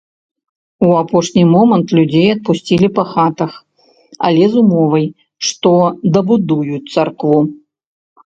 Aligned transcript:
У 0.85 0.87
апошні 1.01 1.41
момант 1.55 1.87
людзей 1.97 2.27
адпусцілі 2.35 2.87
па 2.97 3.03
хатах, 3.11 3.53
але 4.29 4.43
з 4.55 4.59
умовай, 4.63 5.07
што 5.49 5.71
дабудуюць 6.15 6.89
царкву. 6.95 7.39